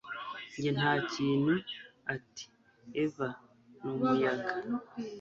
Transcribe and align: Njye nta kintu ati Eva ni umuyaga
Njye 0.57 0.71
nta 0.77 0.91
kintu 1.11 1.55
ati 2.13 2.45
Eva 3.03 3.27
ni 3.81 3.89
umuyaga 3.93 4.51